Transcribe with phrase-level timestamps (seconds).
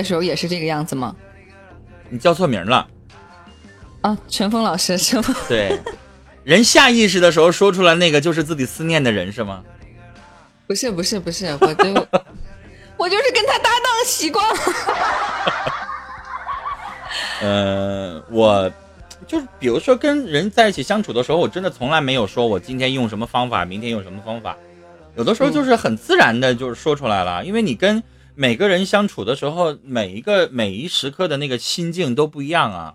[0.00, 1.14] 的时候也是这个样子吗？
[2.08, 2.88] 你叫错名了
[4.00, 5.36] 啊，陈峰老师，陈峰。
[5.46, 5.78] 对，
[6.42, 9.62] 人下意识的时候说出来那个就是自己思念的人是吗？
[10.66, 11.84] 不是不是不是，我就
[12.96, 14.56] 我就是跟他搭档习惯了。
[17.42, 18.72] 呃，我
[19.26, 24.56] 就是比如说跟人在一起相处的时候，我真的从来没有说我今天用什么方法，明天用什么方法，
[25.16, 27.44] 有的时候就是很自然的，就是说出来了。
[27.44, 28.02] 因为你跟
[28.40, 32.94] 每个人相处的时候，每一个每一时刻的那个心境都不一样啊，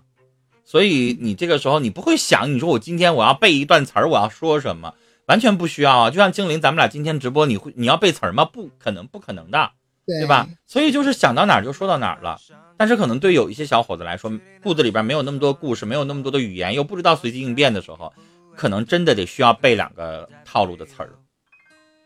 [0.64, 4.92] 所以你这个时候你不会想，你说我今天我要背一段词儿，我要说什么，
[5.26, 6.10] 完全不需要啊。
[6.10, 8.44] 就像精灵，咱们俩今天直播，你会你要背词儿吗？
[8.44, 9.70] 不可能，不可能的，
[10.04, 10.48] 对吧？
[10.66, 12.36] 所以就是想到哪儿就说到哪儿了。
[12.76, 14.32] 但是可能对有一些小伙子来说，
[14.64, 18.12] 肚子里边没有那么多故事，没有那么多的语言，又不知道随机应变的时候，
[18.56, 21.12] 可能真的得需要背两个套路的词儿。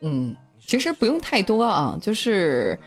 [0.02, 0.36] 嗯，
[0.66, 2.78] 其实不用太多啊，就是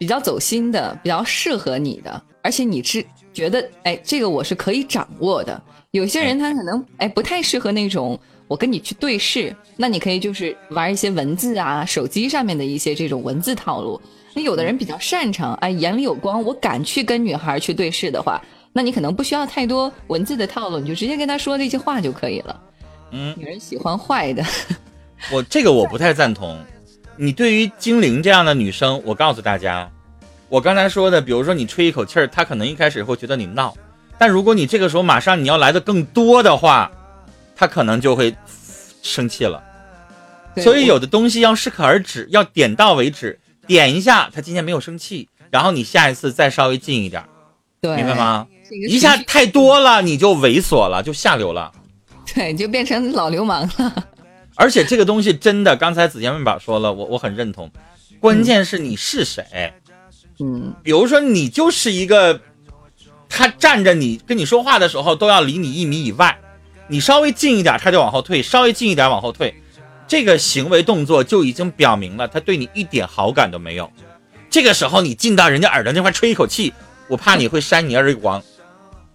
[0.00, 3.04] 比较走心的，比较适合你的，而且你是
[3.34, 5.62] 觉得，哎，这个我是可以掌握的。
[5.90, 14.00] 有些人他可能哎不太适合那种我跟你去对视，那你可以就是玩一些文字啊，手机上面的一些这种文字套路。
[14.32, 18.42] 那有的人比较擅长，哎，眼里有光，我敢去跟女孩去对视的话，
[18.72, 22.58] 那你可能不需要太多文字的套路，你就直接跟她说那些话就可以了。
[23.10, 24.42] 嗯，女人喜欢坏的，
[25.30, 26.58] 我这个我不太赞同。
[27.22, 29.90] 你对于精灵这样的女生，我告诉大家，
[30.48, 33.76] 我刚才说的，比如说你吹一口气儿，她可能一开始会觉得你闹，
[34.18, 36.90] 但如果你这个时候马上你要来的更多的话，
[37.54, 38.34] 她可能就会
[39.02, 39.62] 生气了。
[40.56, 43.38] 所以有的东西要适可而止，要点到为止。
[43.66, 47.22] 点一下，她今天没有生气，然后你下一次再稍微近一点，
[47.82, 48.46] 对，明白吗？
[48.88, 51.70] 一下太多了，你就猥琐了，就下流了，
[52.34, 54.04] 对，就变成老流氓了。
[54.60, 57.70] 而且这个东西真的，刚才紫健问宝说了，我我很认同。
[58.20, 59.72] 关键是你是谁？
[60.38, 62.38] 嗯，比如说你就是一个，
[63.26, 66.38] 他站着你跟你说话的时候都要离你一米以外，
[66.88, 69.54] 你稍微近一点他就往后退，稍微近一点往后退。
[70.06, 73.90] 这个行为动作就已经表明了他对你一点好感都没有。
[74.50, 76.74] 这个时候你进到人家耳朵那块吹一口气，
[77.08, 78.42] 我怕你会扇你耳光，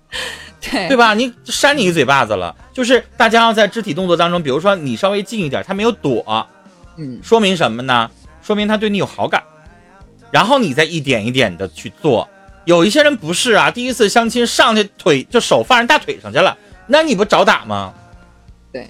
[0.71, 1.13] 对对吧？
[1.13, 2.55] 你扇你一嘴巴子了。
[2.73, 6.47] 就是大家要在肢体动作当中，比如说你稍微近一点，他没有躲，
[6.97, 8.09] 嗯，说明什么呢？
[8.41, 9.41] 说明他对你有好感。
[10.31, 12.27] 然后你再一点一点的去做。
[12.65, 17.93] 有一些人不是啊，第一次相亲上去腿就手放人大腿上去了，那你不找打吗？
[18.71, 18.89] 对。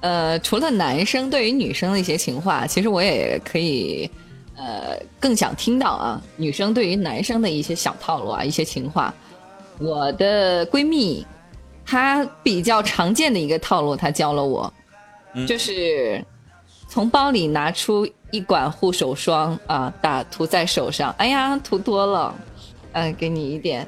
[0.00, 4.10] 呃，除了男生对于女生的一些情话，其实我也可以，
[4.56, 9.12] 呃，更想听到啊，女生对于男生的一些小套路啊，一些情话。
[9.80, 11.26] 我的闺蜜，
[11.86, 14.72] 她比较常见的一个套路，她教了我，
[15.48, 16.22] 就是
[16.86, 21.14] 从包里拿出一管护手霜啊，打涂在手上。
[21.16, 22.34] 哎呀，涂多了，
[22.92, 23.86] 嗯，给你一点。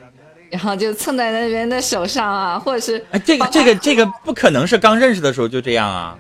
[0.51, 6.19] 然后就蹭在那边的手上啊，或者是哎，这个这个这个不可能是刚认识的时候就这样啊。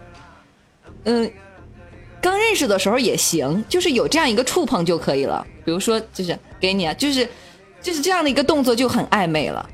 [1.04, 1.30] 嗯，
[2.20, 5.46] 刚认识的时候也行，就是有这样一个触碰就可以了。
[5.64, 7.28] 比如说，就是给你啊，就是
[7.82, 9.68] 就是这样的一个动作就很暧昧了。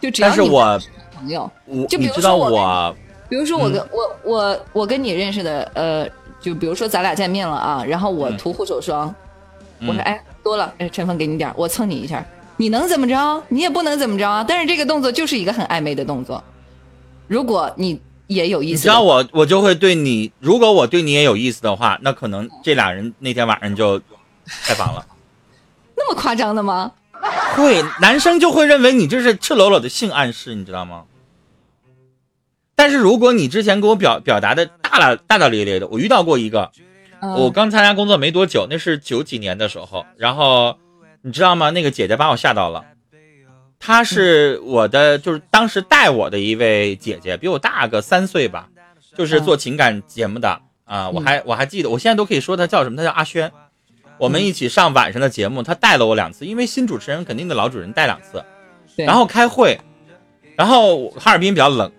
[0.00, 0.80] 就只要是我
[1.12, 2.96] 朋友，我就比如说我，
[3.28, 6.08] 比如说我跟我我我跟你认识的，呃，
[6.40, 9.14] 就比如说咱俩见面了啊，然后我涂护手霜，
[9.80, 12.24] 我说哎多了，哎陈峰给你点，我蹭你一下。
[12.56, 13.42] 你能怎么着？
[13.48, 14.44] 你也不能怎么着啊！
[14.46, 16.44] 但是这个动作就是一个很暧昧的动作。
[17.26, 23.98] 如果你也有意思，你知道我我就会对你，如果我对你也有意思的话，那可能这俩人那天晚上就
[24.64, 25.06] 开房了。
[25.96, 26.92] 那么夸张的吗？
[27.56, 31.04] 会，男生就会认为你这是赤裸裸的性暗示，你知道吗？
[32.74, 36.70] 但是如果你之前给我表表达的大大大大咧咧的，我遇到过一个，
[37.36, 40.76] 我刚参加工作没多久，那是九几年的时候，然后。
[41.22, 41.68] 你知道吗？
[41.68, 42.82] 那个姐姐把我吓到了。
[43.78, 48.70] 她是我的，就是当时带我的一位姐姐，比我大个三岁吧，
[49.14, 51.10] 就是做情感节目的啊。
[51.10, 52.96] 我还我还记得，我现在都可以说她叫什么？
[52.96, 53.52] 她叫阿轩。
[54.20, 58.44] 我们一起上晚上的节目，他带了我两次，因为新主持人肯定得老主人带两次。
[58.96, 59.80] 然后开会，
[60.54, 61.90] 然后哈尔滨比较冷，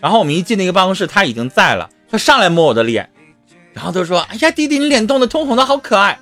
[0.00, 1.88] 然后我们一进那个办公室，他已经在了。
[2.10, 3.08] 他上来摸我的脸，
[3.72, 6.18] 然后他说：“哎呀，弟弟，你脸冻得通红的，好可爱。”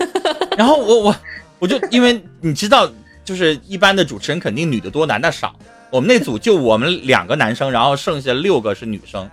[0.56, 1.16] 然后我我。
[1.58, 2.86] 我就因为你知道，
[3.24, 5.56] 就是一般的主持人肯定女的多，男的少。
[5.88, 9.26] 我们那组就我们两个男生，然后剩下六个是女生，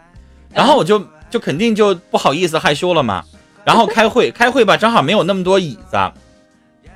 [0.54, 3.26] 然后我就就肯定就不好意思害羞了嘛。
[3.66, 5.98] 然后开会开会吧，正好没有那么多椅子，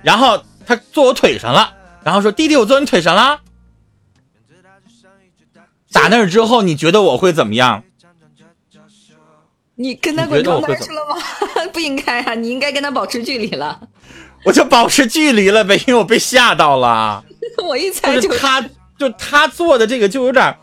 [0.02, 1.74] 然后他坐我腿上了，
[2.04, 3.42] 然后说：“弟弟，我坐你腿上了。”
[5.94, 7.84] 打那儿之后，你觉得我会怎么样？
[9.80, 11.16] 你跟他滚床单去了吗？
[11.72, 13.80] 不应该啊，你应该跟他保持距离了。
[14.44, 17.24] 我就保持距离了呗，因为我被吓到了。
[17.64, 18.60] 我一猜就他，
[18.98, 20.58] 就他做的这个就有点，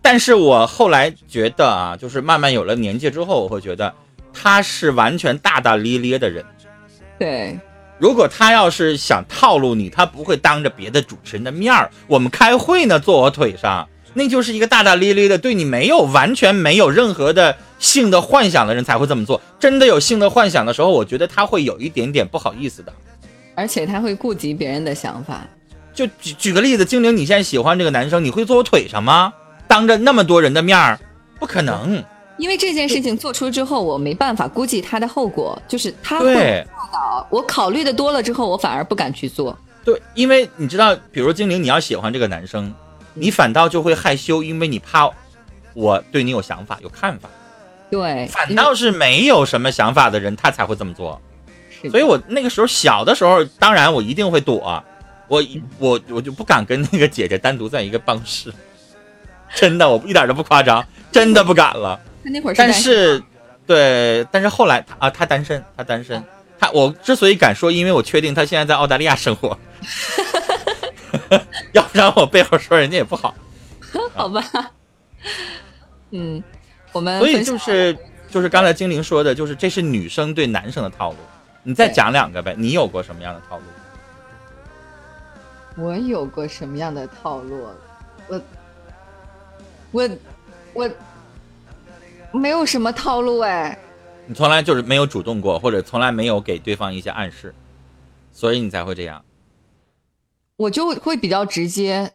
[0.00, 3.94] 但是我后来觉得啊，就是慢慢有了年纪之后，我会觉得
[4.34, 6.44] 他是完全大大咧咧的人。
[7.18, 7.58] 对，
[7.98, 13.88] 如果他要是想套路你，他不会当着别的主持人的面儿，我们开会呢，坐我腿上。
[14.16, 19.40] 那就是一个大大咧咧的，对你没有完全没有任何的性的幻想的人才会这么做。
[19.58, 22.92] 真的有性的幻想的时候，我觉得他会有一点点不好意思的，
[23.56, 25.44] 而且他会顾及别人的想法。
[25.92, 29.32] 就举举个例子，精灵，你现在喜欢这个男生，你会坐我腿上吗？
[29.66, 31.00] 当着那么多人的面儿，
[31.40, 32.04] 不可能。
[32.36, 37.26] 因为这件事情做出之后，我没办法估计他的后果，就是他会报道。
[37.30, 39.56] 我考虑的多了之后，我反而不敢去做。
[39.84, 42.72] 对，因为你知道，比如精灵，你要喜欢这个男生。
[43.16, 45.08] 你反倒就会害羞，因为你怕
[45.72, 47.28] 我对你有想法、有看法。
[47.88, 51.20] 对，反倒是没有什么想法的人，他才会这么做。
[51.90, 54.82] 所以我那个时候小的时候，当然我一定会躲，
[55.28, 55.44] 我
[55.78, 58.52] 我我就不敢跟那个姐姐单独在一个办公室。
[59.54, 62.00] 真的，我一点都不夸张，真的不敢了。
[62.24, 63.22] 他那会儿，但是，
[63.66, 66.22] 对，但是后来他啊，他单身，他单身。
[66.58, 69.56] 他我之所以敢说，因为我确定他现在在澳大利亚生活。
[71.72, 73.34] 要不然我背后说人家也不好，
[74.14, 74.42] 好吧？
[76.10, 76.42] 嗯，
[76.92, 77.96] 我们所以就是
[78.30, 81.16] 就是刚才精灵说的，就是这是女生对男生的套路。
[81.62, 82.54] 你再讲两个呗？
[82.56, 83.64] 你有过什么样的套路？
[85.76, 87.68] 我有过什么样的套路？
[88.28, 88.40] 我
[89.90, 90.08] 我
[90.72, 90.90] 我
[92.34, 93.78] 没有什么套路哎。
[94.26, 97.54] 你从来就是没有主动过，或者从来没有给对方一些暗示，
[98.32, 99.24] 所以你才会这样。
[100.56, 102.12] 我就会比较直接，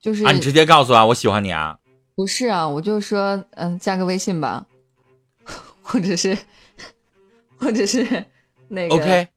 [0.00, 1.78] 就是啊，你直接告诉啊，我喜欢你啊。
[2.14, 4.66] 不是啊，我就说，嗯，加个微信吧，
[5.82, 6.36] 或者是，
[7.58, 8.24] 或者是
[8.68, 8.94] 那个。
[8.94, 9.28] OK。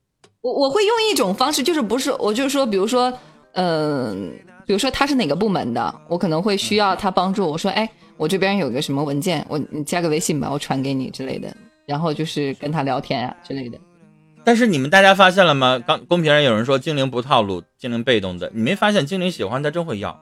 [0.42, 3.14] 我我会用一种方式，就是不是，我就是说，比如说，
[3.54, 4.34] 嗯，
[4.72, 7.46] 比如说他是哪个部门的，我可能会需要他帮助。
[7.46, 11.54] 我说，哎，我这边有个什么文件，我你加个微信吧，我传给你之类的，
[11.86, 13.78] 然后就是跟他聊天啊之类的。
[14.46, 15.78] 但是你们大家发现了吗？
[15.86, 18.50] 刚公屏上有人说精灵不套路，精灵被动的。
[18.54, 20.18] 你没发现精灵喜欢他真会要，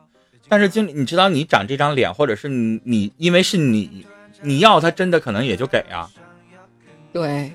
[0.47, 4.03] 但是精灵你知道你长这张脸，或者是你你因为是你
[4.41, 6.09] 你要他真的可能也就给啊。
[7.13, 7.51] 对，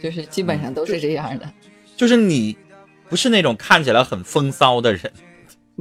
[0.00, 1.52] 就是基本上都是这样的。
[1.96, 2.56] 就是你
[3.08, 5.12] 不是那种看起来很风骚的人，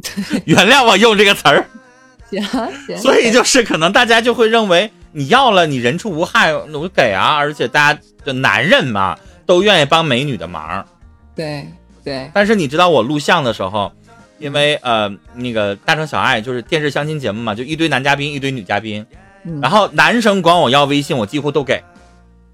[0.46, 1.66] 原谅我用这个词儿。
[2.30, 2.44] 行
[2.88, 2.98] 行。
[2.98, 9.18] 所以就是可能大家就会认为你要了你人畜无害，我给啊，而且大家的男人嘛。
[9.48, 10.84] 都愿意帮美女的忙，
[11.36, 11.68] 对
[12.04, 12.32] 对。
[12.34, 13.92] 但是你知道我录像的时候，
[14.40, 19.06] 因为呃那个大城小爱就是电视相亲节目嘛，就一堆男嘉宾一堆女嘉宾，
[19.62, 21.84] 然后男生管我要微信，我几乎都给，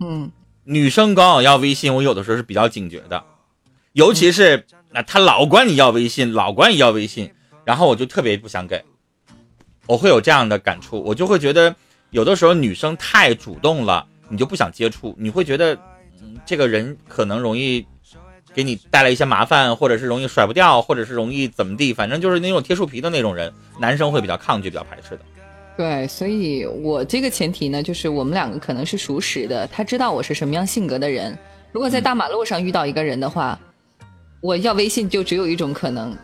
[0.02, 0.30] 嗯，
[0.66, 3.24] 女生管我要微信，我有的时候是比较警觉的，
[3.94, 7.32] 尤其是那他老管你要微信，老管你要微信，
[7.66, 8.84] 然后我就特别不想给，
[9.88, 11.76] 我会有这样的感触，我就会觉得
[12.10, 15.78] 有的时候女生太主动了，你就不想接触，你会觉得。
[16.46, 17.86] 这个人可能容易
[18.54, 25.20] 给你带来一些麻烦，或者是容易甩不掉，或者是容易怎么地，反正就是那种贴树皮的那种人，男生会比较抗拒、比较排斥的。
[25.78, 31.38] 对，所以我这个前提呢，就是我们两个可能是熟识的，他知道我是什么样性格的人。
[31.72, 33.60] 如果在大马路上遇到一个人的话，
[34.42, 36.18] 我要微信就只有一种可能，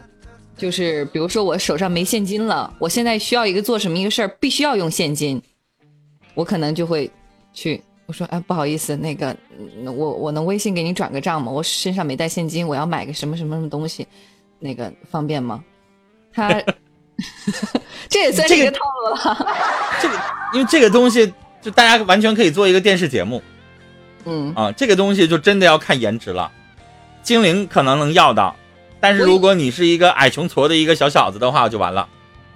[0.57, 5.41] 就是比如说我手上没现金了，我现在需要一个做什么一个事儿，必须要用现金，
[6.33, 7.09] 我可能就会
[7.53, 7.81] 去。
[8.07, 9.35] 我说哎，不好意思，那个，
[9.83, 11.51] 我我能微信给你转个账吗？
[11.51, 14.07] 我身上没带现金，我要买个什么什么什么东西，
[14.59, 15.61] 那个方便吗？
[16.33, 16.49] 他，
[18.07, 19.47] 这也算是一个套路了。
[20.01, 20.15] 这个，
[20.53, 23.43] 因为这个东西，就大家完全可以做一个电视节目。
[24.23, 26.49] 嗯啊，这个东西就真的要看颜值了。
[27.27, 28.55] 精灵可能能要到，
[29.01, 32.07] 但是如果你是一个矮穷矬的一个小小子的话，就完了。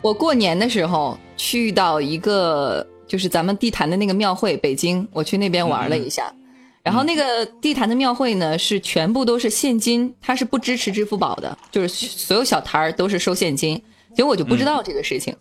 [0.01, 2.87] 我过年的时候去到一个。
[3.05, 6.33] 就是咱们地坛的那个庙会，北京，我去那边玩了一下，
[6.81, 13.83] 然后那个地坛的庙会呢，是全部都是现金，它是不支持支付宝的，就是所有小摊儿都是收现金。
[14.15, 15.35] 结果我就不知道这个事情，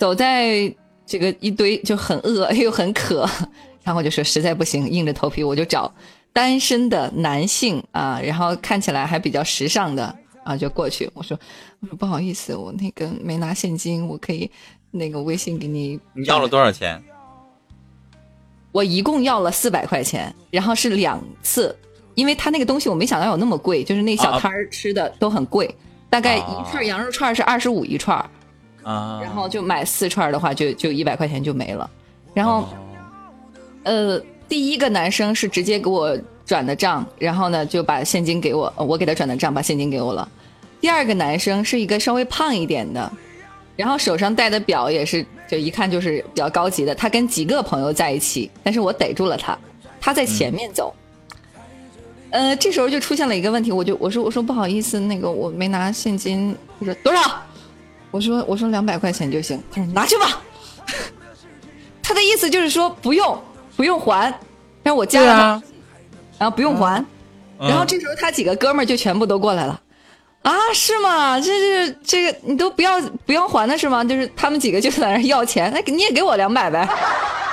[0.00, 0.74] 走在
[1.06, 3.20] 这个一堆就很饿又很渴，
[3.84, 5.94] 然后我就说实在不行，硬着头皮我就找
[6.34, 10.14] 单身的男性啊，然后看起来还比较时尚的
[10.44, 11.38] 啊，就过去我说
[11.80, 14.50] 我说不好意思，我那个没拿现金，我可以。
[14.96, 17.02] 那个微信给你，你要了多少钱？
[18.70, 21.76] 我一共要了四百块钱，然后是两次，
[22.14, 25.74] 因为他那个东西我没想到有那么贵，就是那小摊儿吃的都很贵，
[26.08, 28.16] 大概一串羊肉串是二十五一串
[28.84, 31.90] 啊，然后就买四串的话就就一百块钱就没了，
[32.32, 32.68] 然后，
[33.82, 40.28] 呃，第一个男生是直接给我转的账，然后呢就把现金给我，我给他转的账，把现金给我了。
[40.80, 43.10] 第二个男生是一个稍微胖一点的，
[43.74, 46.94] 然后手上戴的表也是，就一看就是比较高级的。
[46.94, 49.58] 他跟几个朋友在一起，但是我逮住了他，
[50.00, 50.94] 他在前面走。
[52.30, 57.42] 呃，这时候就出现了一个问题，我就我说我说不好意思，那个我没拿现金，他说多少？
[58.10, 60.42] 我说我说两百块钱就行，他说拿去吧。
[62.02, 63.40] 他的意思就是说不用
[63.76, 64.32] 不用还，
[64.82, 65.62] 让我加了他，
[66.38, 67.04] 然后不用还，
[67.58, 69.80] 然后这时候他几个哥们儿就全部都过来了，
[70.42, 71.40] 啊是吗？
[71.40, 74.04] 这是这个你都不要不要还的是吗？
[74.04, 76.88] 就是他们几个就在那要钱，那你也给我两百呗。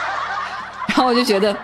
[0.88, 1.56] 然后我就觉得，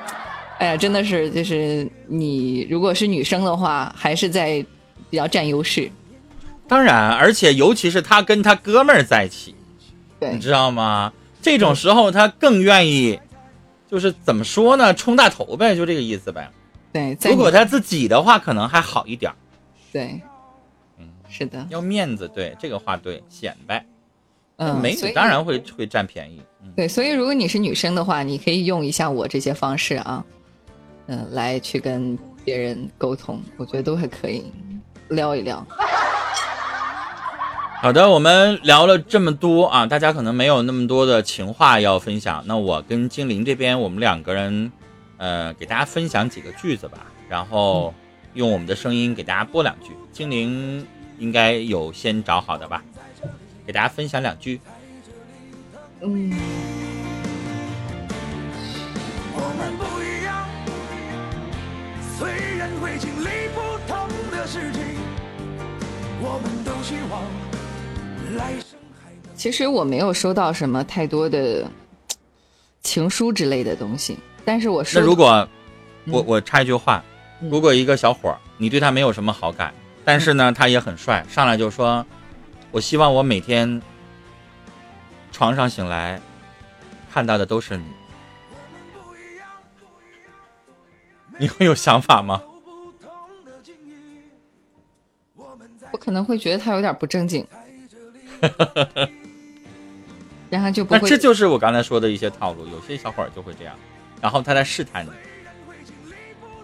[0.57, 4.65] 哎呀，真的是就是你如果是女生的话，还是在
[5.09, 5.91] 比较占优势。
[6.67, 9.53] 当然，而且尤其是他跟他哥们儿在一起，
[10.19, 11.11] 你知道吗？
[11.41, 13.19] 这种时候他更愿意，
[13.89, 16.49] 就是怎么说呢，冲大头呗，就这个意思呗。
[16.91, 19.31] 对，如果他自己的话，可能还好一点。
[19.91, 20.19] 对，
[20.97, 23.85] 嗯，是的，要面子，对这个话对，显摆。
[24.57, 26.41] 嗯，美女当然会会占便宜。
[26.75, 30.25] 对，所以如果你是女生的话，你可以用一下我这些方式啊，
[31.05, 34.43] 嗯，来去跟别人沟通，我觉得都还可以
[35.09, 35.65] 撩一聊。
[37.79, 42.43] 好的，我们聊了这么多啊，大家可能没有那么多的情话要分享。
[42.47, 44.71] 那我跟精灵这边，我们两个人，
[45.17, 47.93] 呃，给大家分享几个句子吧，然后
[48.33, 49.91] 用我们的声音给大家播两句。
[50.11, 50.85] 精灵
[51.19, 52.83] 应该有先找好的吧，
[53.63, 54.59] 给大家分享两句。
[56.01, 56.33] 嗯。
[69.35, 71.69] 其实我没有收到什么太多的
[72.81, 75.47] 情书之类的东西，但是我那如果
[76.05, 77.03] 我我插一句话，
[77.39, 82.05] 如果一个小伙儿你对他没有什么好感，但是呢他也很帅，上来就说，
[82.71, 83.81] 我希望我每天
[85.31, 86.19] 床上醒来
[87.13, 87.85] 看到的都是你，
[91.39, 92.41] 你会有想法吗？
[95.91, 97.45] 我可能会觉得他有点不正经。
[100.49, 102.65] 然后就不会，这就是我刚才说的一些套路。
[102.67, 103.75] 有些小伙儿就会这样，
[104.21, 105.09] 然后他在试探你。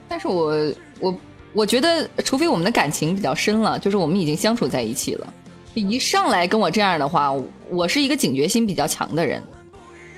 [0.08, 1.20] 但是我我
[1.51, 5.34] 我觉得，除非我们的感情比较深了，就是我们已经相处在一起了，
[5.74, 7.34] 一上来跟我这样的话，
[7.70, 9.44] 我是一个警觉心比较强的人。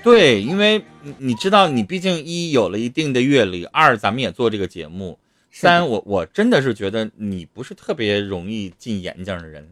[0.04, 0.80] 对，因为
[1.18, 5.18] 你知道，你毕竟一有了一定的阅历，二咱们也做这个节目，
[5.50, 9.68] 三我我真的是觉得你不是特别容易进眼睛的人。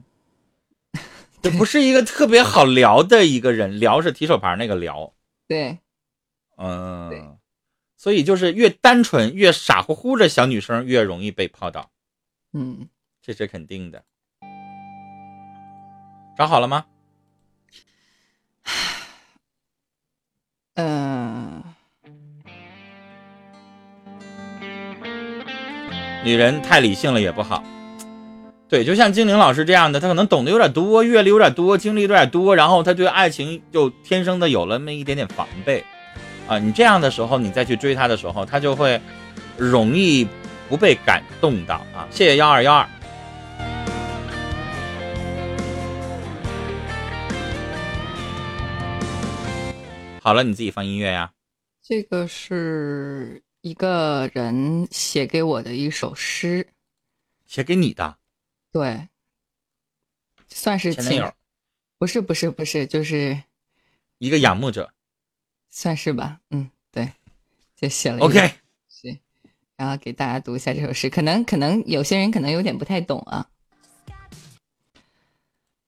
[1.44, 5.12] 这不是一个特别好聊的一个人，聊是提手旁那个聊，
[5.46, 5.78] 对，
[6.56, 7.36] 嗯，
[7.98, 11.90] 所以就是越单纯、越傻乎乎的小女生越容易被泡到，
[12.54, 12.88] 嗯，
[13.20, 14.02] 这是肯定的。
[16.38, 16.86] 找好了吗？
[20.76, 21.62] 嗯，
[26.24, 27.62] 女人太理性了也不好。
[28.66, 35.84] 对，就像精灵老师这样的，他可能懂得有点多，阅历有点多，经历有点多，然后他对爱情就天生的有了那么一点点防备，
[36.48, 39.00] 啊，你这样的时候，你再去追他的时候，他就会
[39.56, 40.26] 容易
[40.68, 42.08] 不被感动到啊。
[42.10, 42.88] 谢谢幺二幺二。
[50.20, 51.30] 好了，你自己放音乐呀。
[51.86, 56.66] 这个是一个人写给我的一首诗，
[57.46, 58.16] 写给你的。
[58.74, 59.08] 对，
[60.48, 61.32] 算是前男友，
[61.96, 63.40] 不是不是不是，就是
[64.18, 64.92] 一个仰慕者，
[65.70, 67.12] 算是吧，嗯，对，
[67.76, 69.16] 就写了 OK，是，
[69.76, 73.48] 然后给大家读一下这首诗，可能可能有些人可能有点不太懂啊，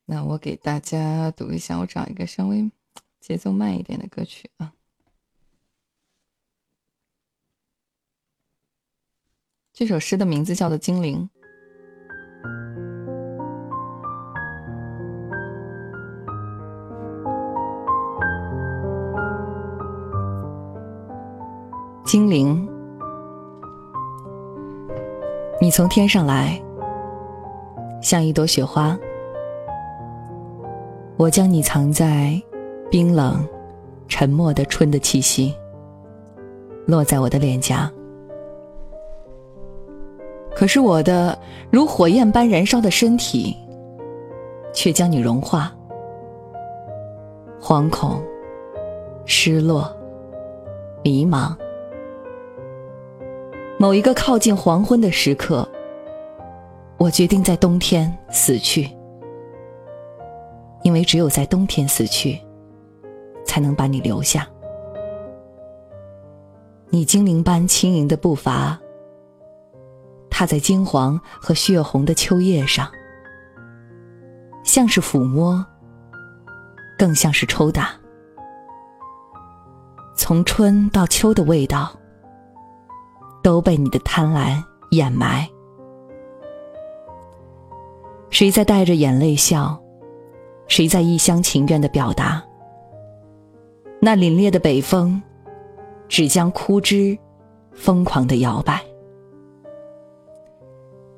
[0.04, 2.70] 那我给大家读一下，我找一个稍微
[3.18, 4.72] 节奏慢一点的歌曲啊，
[9.72, 11.28] 这首诗的名字叫做《精灵》。
[22.16, 22.66] 精灵，
[25.60, 26.58] 你从天上来，
[28.00, 28.98] 像一朵雪花。
[31.18, 32.40] 我将你藏在
[32.90, 33.46] 冰冷、
[34.08, 35.54] 沉默的春的气息，
[36.86, 37.92] 落在我的脸颊。
[40.54, 41.38] 可是我的
[41.70, 43.54] 如火焰般燃烧的身体，
[44.72, 45.70] 却将你融化。
[47.60, 48.22] 惶恐、
[49.26, 49.94] 失落、
[51.04, 51.54] 迷茫。
[53.78, 55.68] 某一个靠近黄昏的时刻，
[56.96, 58.88] 我决定在冬天死去，
[60.82, 62.40] 因为只有在冬天死去，
[63.44, 64.48] 才能把你留下。
[66.88, 68.78] 你精灵般轻盈的步伐，
[70.30, 72.90] 踏在金黄和血红的秋叶上，
[74.64, 75.62] 像是抚摸，
[76.96, 77.90] 更像是抽打。
[80.16, 81.94] 从春到秋的味道，
[83.46, 84.60] 都被你的贪婪
[84.90, 85.48] 掩埋。
[88.28, 89.80] 谁在带着眼泪笑？
[90.66, 92.42] 谁在一厢情愿的表达？
[94.00, 95.22] 那凛冽的北风。
[96.08, 97.16] 只将枯枝
[97.72, 98.80] 疯狂的摇摆。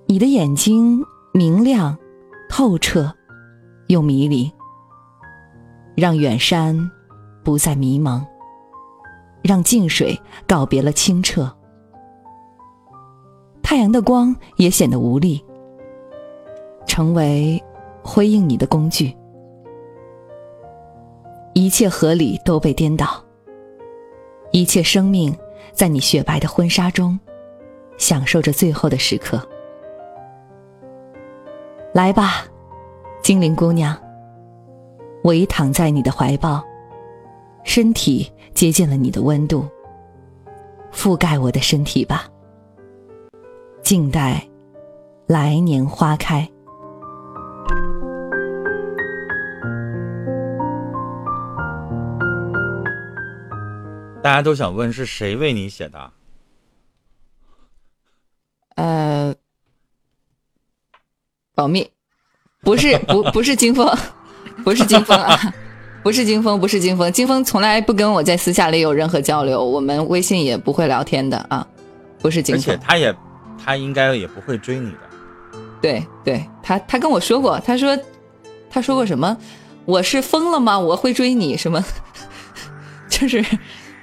[0.07, 1.97] 你的眼睛明亮、
[2.49, 3.15] 透彻
[3.89, 4.51] 又迷离，
[5.95, 6.91] 让远山
[7.45, 8.27] 不再迷蒙，
[9.43, 11.55] 让静水告别了清澈。
[13.71, 15.45] 太阳的光也显得无力，
[16.87, 17.63] 成为
[18.03, 19.15] 辉映你的工具。
[21.53, 23.23] 一切合理都被颠倒。
[24.53, 25.37] 一切生命，
[25.71, 27.21] 在你雪白的婚纱中，
[27.99, 29.47] 享受着最后的时刻。
[31.93, 32.47] 来吧，
[33.23, 33.95] 精灵姑娘，
[35.23, 36.65] 我已躺在你的怀抱，
[37.65, 39.63] 身体接近了你的温度，
[40.91, 42.27] 覆盖我的身体吧，
[43.83, 44.47] 静待
[45.27, 46.49] 来年花开。
[54.23, 56.11] 大家都想问是谁为你写的？
[58.75, 59.35] 呃，
[61.55, 61.91] 保密，
[62.61, 63.89] 不是不 不是金峰，
[64.65, 65.37] 不是金峰啊，
[66.03, 71.67] 不是金峰，不是金峰，金峰从来不跟我在私下里有任何交流，我们微信也不会聊天的啊，
[72.21, 73.15] 不是金峰，而且他也
[73.69, 74.99] 他应该也不会追你的。
[75.79, 77.95] 对对，他他跟我说过，他说
[78.71, 79.37] 他说过什么？
[79.85, 80.79] 我是疯了吗？
[80.79, 81.85] 我会追你什么？
[83.11, 83.45] 就是。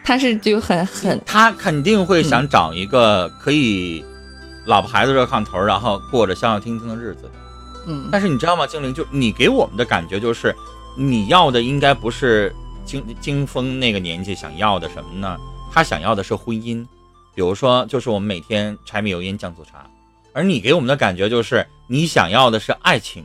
[0.03, 4.05] 他是就很很，他肯定会想找一个可以
[4.67, 7.31] 老婆孩子热炕头，然后过着消消停停的日子的。
[7.87, 8.93] 嗯，但是你知道吗，精灵？
[8.93, 10.55] 就你给我们的感觉就是，
[10.95, 12.53] 你要的应该不是
[12.85, 15.35] 金金峰那个年纪想要的什么呢？
[15.71, 16.85] 他想要的是婚姻，
[17.35, 19.87] 比如说就是我们每天柴米油盐酱醋茶，
[20.33, 23.23] 而你给我们的感觉就是你想要的是爱情。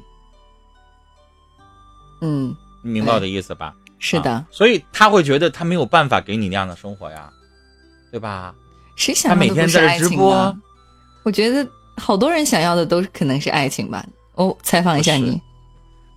[2.20, 3.74] 嗯，你明白我的意思吧？
[3.98, 7.30] 是的，所以他会觉得他没有办法给你那样的生活呀，
[8.10, 8.54] 对吧？
[8.96, 10.60] 谁想要的不是爱情吗？
[11.22, 14.04] 我觉得好多人想要的都可能是爱情吧。
[14.34, 15.40] 我采访一下你，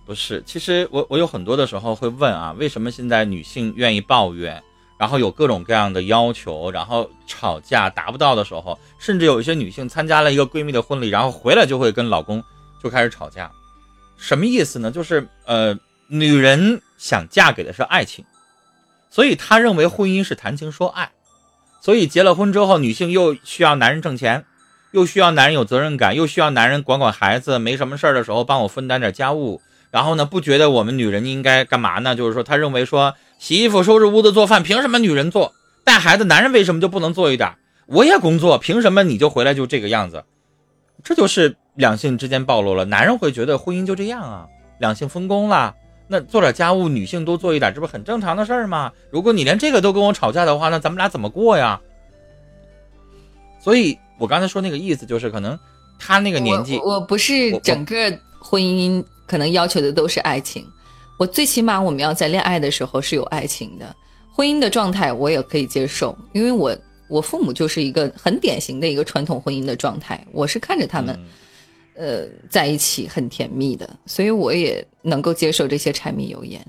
[0.06, 0.42] 不是？
[0.46, 4.62] 其实我我有很多的时候会问啊，为什么现在女性愿意抱怨，
[4.98, 12.42] 然后有各种各样的要求，然后吵架达不到的时候，甚至有一些女性参加了一个闺蜜的婚礼，然后回来就会跟老公
[12.82, 13.50] 就开始吵架，
[14.16, 14.90] 什么意思呢？
[14.90, 15.78] 就是呃。
[16.06, 18.26] 女人想嫁给的是爱情，
[19.08, 21.10] 所以她认为婚姻是谈情说爱，
[21.80, 24.44] 所以结了婚之后，女性又需要男人挣钱，
[24.92, 29.62] 又需要男人有责任感，又需要男人管管孩子，没什么事儿的时候帮我分担点家务。
[29.90, 32.14] 然后呢，不觉得我们女人应该干嘛呢？
[32.14, 35.52] 就是说，她认为说洗衣服、收拾屋子、做饭，凭什么女人做？
[35.84, 37.56] 带孩子，男人为什么就不能做一点？
[37.84, 40.24] 我也工作，凭什么你就回来就这个样子？
[41.02, 42.86] 这就是两性之间暴露了。
[42.86, 44.46] 男人会觉得婚姻就这样啊，
[44.78, 45.74] 两性分工了。
[46.08, 48.90] 那做点家务，女性多做一点，这不很正常的事儿吗？
[49.10, 51.78] 如果你连这个都跟我吵架的话，那咱们俩怎么过呀？
[53.60, 55.58] 所以我刚才说那个意思就是，可能
[55.98, 57.94] 他那个年纪，我不是整个
[58.38, 60.66] 婚姻可能要求的都是爱情，
[61.18, 63.94] 我最起码我们要在恋爱的时候是有爱情的，
[64.32, 66.76] 婚姻的状态我也可以接受，因为我
[67.08, 71.18] 我父母就是一个很典型的一个传统婚姻的状态，我是看着他们。
[71.96, 76.60] 呃，在一起很甜蜜的，所以我也能够接受这些柴米油盐。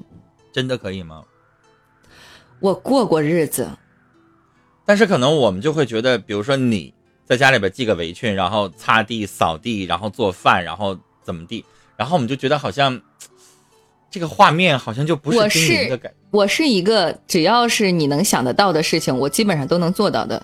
[0.54, 1.24] 真的可以吗？
[2.60, 3.68] 我过过日子，
[4.86, 6.94] 但是可能我们就会觉得，比如说你
[7.26, 11.66] 在家里边系个围裙，然后擦地、扫地，然后做饭，然后怎么地，
[11.98, 13.02] 然后我们就觉得好像
[14.16, 16.10] 这个画面好像就不是精灵的感。
[16.32, 20.42] 我是一个只要是你能想得到的事情，我基本上都能做到的。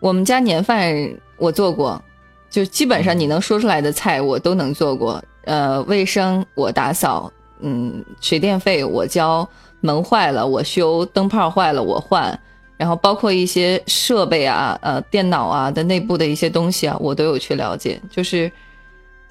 [0.00, 0.92] 我们家年饭
[1.36, 2.02] 我做过。
[2.48, 9.48] 就基本上你能说出来的菜我都能做过，呃，卫生我打扫，嗯，水电费我交，
[9.80, 12.38] 门坏了我修，灯泡坏了我换，
[12.76, 18.00] 然后包括一些设备啊，呃，电脑啊的内部的一些东西啊，我都有去了解。
[18.10, 18.50] 就是，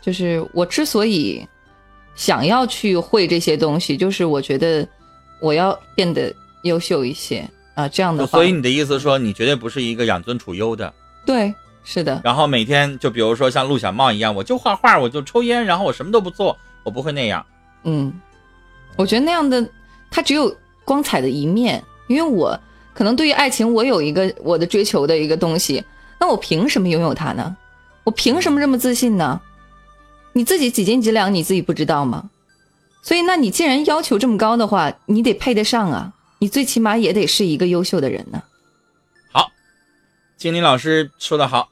[0.01, 1.47] 就是我之所以
[2.15, 4.87] 想要去会这些东西，就是我觉得
[5.39, 8.31] 我要变得优秀一些啊，这样的话。
[8.31, 10.93] 所以你的意思说，你绝对不是一个养尊处优的。
[11.25, 11.53] 对。
[11.87, 12.19] 是的。
[12.23, 17.45] 然后每天就比如说像陆小茂一样，我就画画，我就抽烟，然后我什么都不做，我不会那样。
[17.83, 18.11] 嗯，
[18.95, 19.63] 我觉得那样的
[20.09, 20.51] 他只有
[20.83, 22.59] 光彩的一面，因为我
[22.95, 25.83] 可能对于爱情，我有一个我的追求的一个东西，
[26.19, 27.55] 那我凭什么拥有它呢？
[28.03, 29.39] 我凭什么这么自信呢？
[30.37, 32.29] 你自己几斤几两，你自己不知道吗？
[33.01, 36.11] 所以，那你既然要求这么高的话，你得配得上啊！
[36.39, 38.43] 你最起码也得是一个优秀的人呢。
[39.31, 39.51] 好，
[40.35, 41.69] 金玲老师说的好，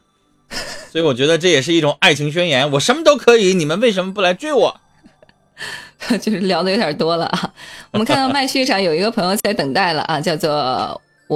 [0.91, 2.71] 所以我觉得这也是一种爱情宣言。
[2.71, 4.79] 我什么都可以，你们为什么不来追我？
[6.21, 7.53] 就是聊的有点多了啊。
[7.91, 11.01] 我们看到麦序上有一个朋友在等待了啊，叫做